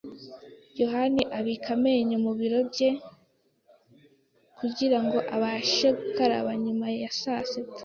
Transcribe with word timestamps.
yohani 0.81 1.21
abika 1.37 1.69
amenyo 1.77 2.17
mu 2.25 2.31
biro 2.39 2.59
bye 2.69 2.89
kugirango 4.57 5.17
abashe 5.35 5.87
gukaraba 5.99 6.51
nyuma 6.63 6.85
ya 7.01 7.09
sasita. 7.19 7.79